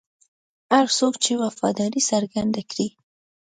هر 0.71 0.85
څوک 0.97 1.13
چې 1.23 1.31
وفاداري 1.43 2.01
څرګنده 2.11 2.61
کړي. 2.71 2.87